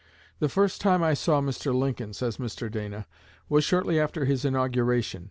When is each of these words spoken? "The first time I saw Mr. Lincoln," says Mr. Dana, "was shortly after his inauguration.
"The 0.39 0.49
first 0.49 0.81
time 0.81 1.03
I 1.03 1.13
saw 1.13 1.41
Mr. 1.41 1.75
Lincoln," 1.75 2.13
says 2.13 2.37
Mr. 2.37 2.71
Dana, 2.71 3.05
"was 3.47 3.63
shortly 3.63 3.99
after 3.99 4.25
his 4.25 4.43
inauguration. 4.43 5.19